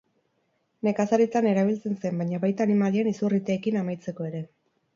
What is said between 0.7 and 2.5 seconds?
Nekazaritzan erabiltzen zen, baina